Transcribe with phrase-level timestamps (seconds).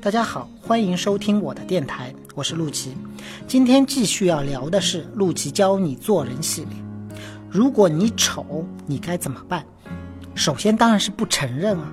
[0.00, 2.96] 大家好，欢迎收听我的电台，我是陆琪。
[3.46, 6.76] 今天继续要聊的是陆琪教你做人系列。
[7.50, 9.64] 如果你丑，你该怎么办？
[10.34, 11.92] 首先当然是不承认啊。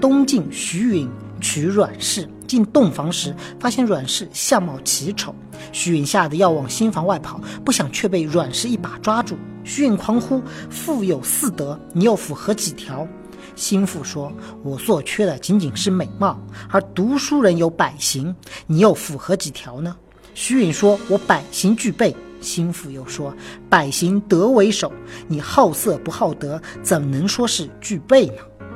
[0.00, 1.08] 东晋徐允
[1.40, 5.34] 娶阮氏，进洞房时发现阮氏相貌奇丑，
[5.72, 9.36] 徐允吓得要往新房外跑，不想却被阮氏一把抓住。
[9.64, 13.06] 徐允狂呼：“妇有四德，你又符合几条？”
[13.54, 14.32] 心腹说
[14.64, 16.40] ：“我所缺的仅仅是美貌，
[16.70, 18.34] 而读书人有百行，
[18.66, 19.96] 你又符合几条呢？”
[20.34, 23.32] 徐允说：“我百行具备。”心腹又说
[23.70, 24.92] ：“百行德为首，
[25.28, 28.34] 你好色不好德，怎能说是具备呢？”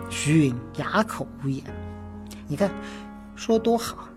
[0.09, 1.65] 徐允哑口无言。
[2.47, 2.71] 你看，
[3.35, 4.09] 说多好！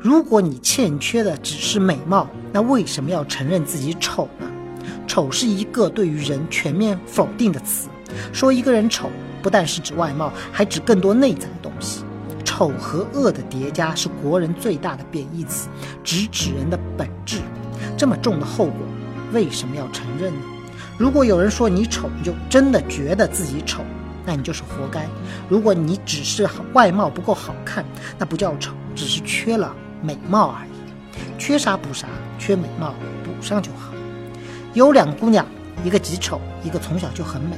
[0.00, 4.50] 如果你欠缺的只是美貌，那为什么要承认自己丑呢？
[5.06, 7.88] 丑是一个对于人全面否定的词，
[8.32, 9.08] 说一个人丑。
[9.42, 12.04] 不但是指外貌，还指更多内在的东西。
[12.44, 15.68] 丑和恶的叠加是国人最大的贬义词，
[16.02, 17.38] 直指人的本质。
[17.96, 18.74] 这么重的后果，
[19.32, 20.40] 为什么要承认呢？
[20.96, 23.82] 如果有人说你丑，你就真的觉得自己丑，
[24.24, 25.06] 那你就是活该。
[25.48, 27.84] 如果你只是外貌不够好看，
[28.18, 30.70] 那不叫丑，只是缺了美貌而已。
[31.38, 33.92] 缺啥补啥，缺美貌补上就好。
[34.74, 35.46] 有两个姑娘。
[35.84, 37.56] 一个极丑，一个从小就很美。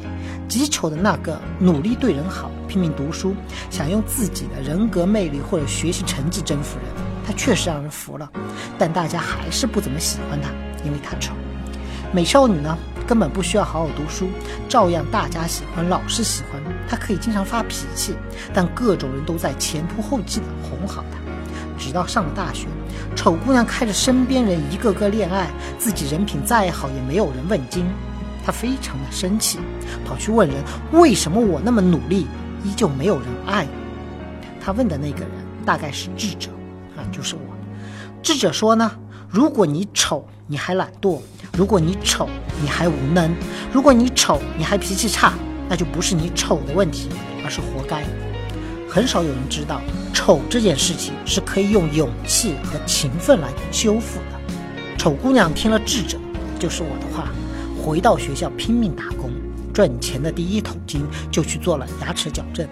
[0.51, 3.37] 极丑的那个努力对人好，拼命读书，
[3.70, 6.87] 想用自己的人格魅力或者学习成绩征服人。
[7.25, 8.29] 他确实让人服了，
[8.77, 10.51] 但大家还是不怎么喜欢他，
[10.84, 11.33] 因为他丑。
[12.12, 12.77] 美少女呢，
[13.07, 14.29] 根本不需要好好读书，
[14.69, 16.61] 照样大家喜欢，老师喜欢。
[16.89, 18.17] 她可以经常发脾气，
[18.53, 21.19] 但各种人都在前仆后继的哄好她。
[21.79, 22.67] 直到上了大学，
[23.14, 25.48] 丑姑娘看着身边人一个个恋爱，
[25.79, 27.87] 自己人品再好也没有人问津。
[28.44, 29.58] 他非常的生气，
[30.05, 30.56] 跑去问人
[30.92, 32.27] ：“为什么我那么努力，
[32.64, 33.66] 依旧没有人爱？”
[34.60, 35.30] 他问的那个人
[35.64, 36.50] 大概是智者，
[36.96, 37.41] 啊，就是我。
[38.22, 38.91] 智者说呢
[39.28, 41.20] ：“如果你丑，你还懒惰；
[41.56, 42.28] 如果你丑，
[42.62, 43.30] 你还无能；
[43.72, 45.34] 如果你丑，你还脾气差，
[45.68, 47.08] 那就不是你丑的问题，
[47.45, 48.05] 而是活该。”
[48.89, 49.80] 很少有人知道，
[50.12, 54.96] 丑这件事情是可以用勇气和勤奋来修复的。
[54.98, 56.18] 丑姑娘听了智者，
[56.58, 57.29] 就是我的话。
[57.90, 59.33] 回到学校拼命打工，
[59.74, 62.64] 赚钱的第一桶金就去做了牙齿矫正。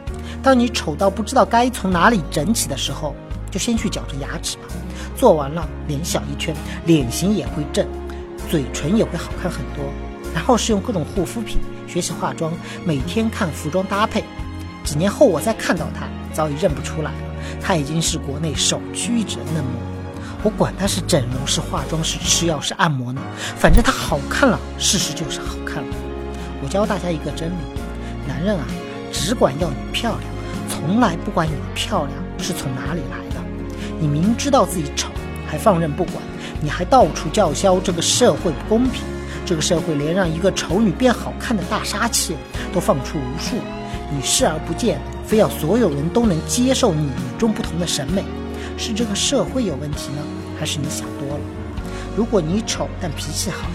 [0.44, 3.16] 当你丑到不知道该从哪里整起的时候，
[3.50, 4.62] 就先去矫正牙齿吧。
[5.16, 6.54] 做完了，脸小一圈，
[6.86, 7.84] 脸型也会正，
[8.48, 9.84] 嘴唇也会好看很多。
[10.32, 11.58] 然后是用各种护肤品，
[11.88, 12.52] 学习化妆，
[12.84, 14.22] 每天看服装搭配。
[14.84, 17.18] 几年后我再看到他，早已认不出来了，
[17.60, 19.87] 他已经是国内首屈一指的嫩模。
[20.42, 23.20] 我管他是整容是化妆是吃药是按摩呢，
[23.56, 25.88] 反正他好看了，事实就是好看了。
[26.62, 27.54] 我教大家一个真理：
[28.26, 28.64] 男人啊，
[29.12, 30.22] 只管要你漂亮，
[30.68, 33.42] 从来不管你的漂亮是从哪里来的。
[34.00, 35.08] 你明知道自己丑，
[35.46, 36.16] 还放任不管，
[36.60, 39.02] 你还到处叫嚣这个社会不公平。
[39.44, 42.36] 这个社会连让一个丑女变好看的大杀器
[42.72, 43.56] 都放出无数，
[44.14, 48.22] 你视而不见，非要所有人都能接受你与众不同的审美。
[48.78, 50.22] 是这个社会有问题呢，
[50.58, 51.40] 还是你想多了？
[52.16, 53.68] 如果你丑但脾气好，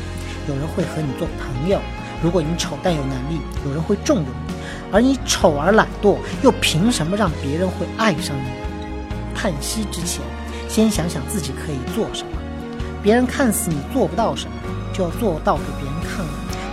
[0.48, 1.78] 有人会和你做朋友；
[2.24, 4.54] 如果你丑但有能力，有人会重用你。
[4.92, 8.50] 而你丑而懒惰，又凭什么让别人会爱上你？
[9.36, 10.22] 叹息之前，
[10.70, 12.30] 先想想自己可以做什么。
[13.02, 14.54] 别人看似你做不到什么，
[14.94, 16.26] 就要做到给别人看。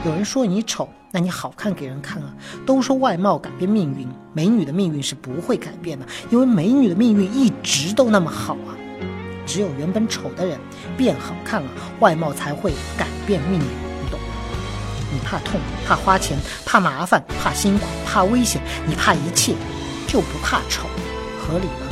[0.04, 0.88] 有人说你丑。
[1.12, 2.32] 那你好看给人看啊！
[2.64, 8.78] 都说外貌改变命运，美女的命运是不会改变的，因为美女的命运一直都那么好啊。
[9.44, 10.56] 只有原本丑的人
[10.96, 11.68] 变好看了，
[11.98, 14.26] 外貌才会改变命运，你懂吗？
[15.12, 19.56] 你怕痛，怕花钱，怕麻烦，怕辛苦，怕危险，你怕一切，
[20.06, 20.86] 就不怕丑，
[21.40, 21.88] 合理吗？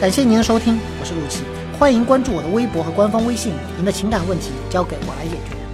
[0.00, 1.42] 感谢您的收听，我是陆琪，
[1.78, 5.65] 欢迎关注我的微博和官方微信，您的情感问题交给我来解决。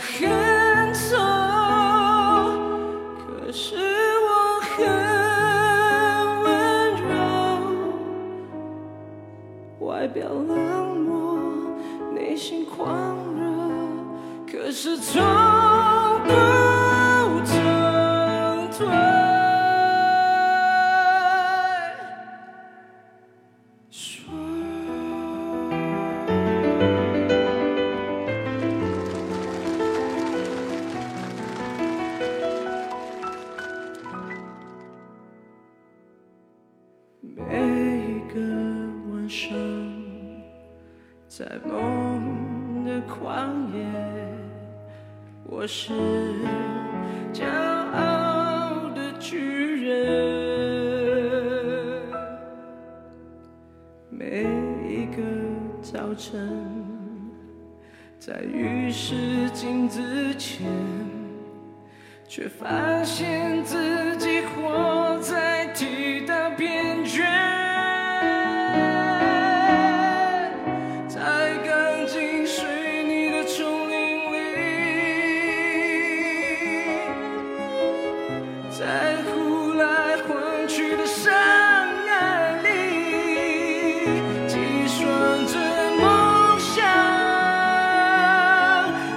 [0.00, 0.28] 很
[0.94, 1.16] 丑，
[3.18, 3.76] 可是
[4.24, 4.28] 我
[4.62, 4.68] 很
[6.42, 6.48] 温
[7.02, 7.04] 柔。
[9.86, 11.38] 外表冷漠，
[12.14, 12.88] 内心狂
[13.36, 13.42] 热，
[14.50, 15.22] 可是从
[41.40, 43.82] 在梦的旷野
[45.42, 45.94] 我是
[47.32, 49.96] 骄傲的巨人。
[54.10, 54.42] 每
[54.86, 55.22] 一个
[55.80, 56.46] 早晨
[58.18, 60.66] 在浴室镜子前
[62.28, 64.89] 却发现自己活
[84.46, 85.58] 计算着
[85.98, 86.84] 梦想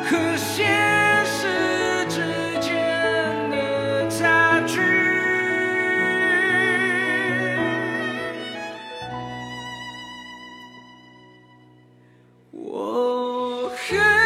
[0.06, 2.20] 和现实之
[2.60, 2.76] 间
[3.50, 4.82] 的差距
[12.52, 14.23] 我很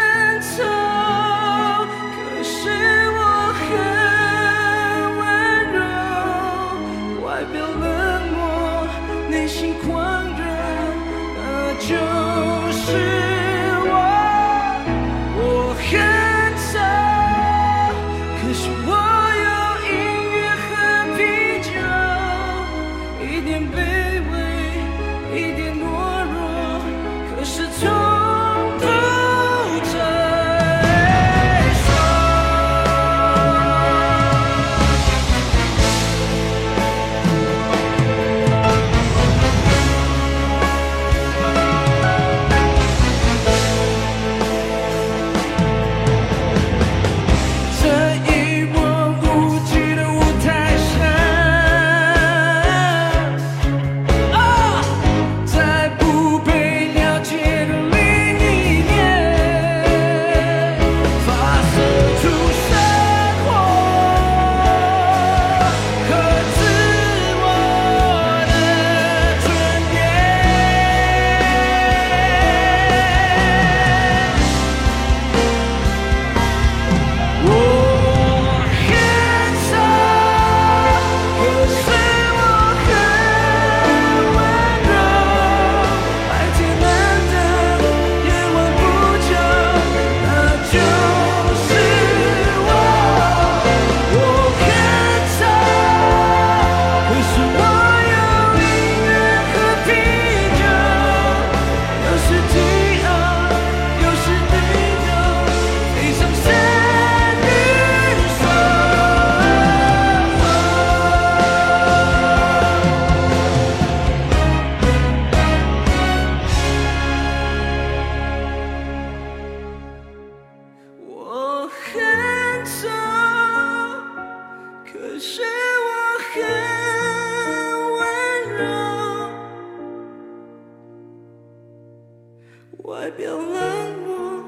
[133.08, 134.44] 外表冷漠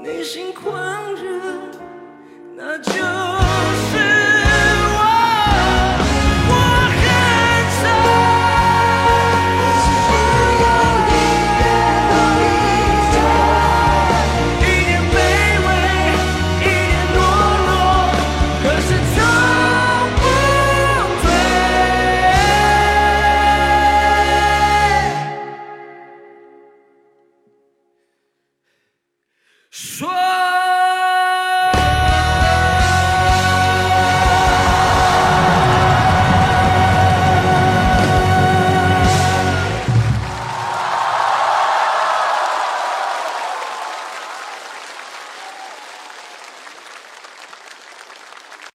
[0.00, 1.40] 内心狂热
[2.54, 3.39] 那就